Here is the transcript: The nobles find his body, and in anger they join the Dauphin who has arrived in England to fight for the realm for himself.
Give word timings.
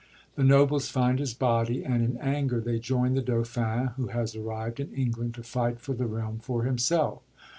The 0.33 0.43
nobles 0.43 0.89
find 0.89 1.19
his 1.19 1.35
body, 1.35 1.83
and 1.85 2.01
in 2.01 2.17
anger 2.17 2.59
they 2.59 2.79
join 2.79 3.13
the 3.13 3.21
Dauphin 3.21 3.91
who 3.97 4.07
has 4.07 4.35
arrived 4.35 4.79
in 4.79 4.91
England 4.95 5.35
to 5.35 5.43
fight 5.43 5.79
for 5.79 5.93
the 5.93 6.07
realm 6.07 6.39
for 6.39 6.63
himself. 6.63 7.21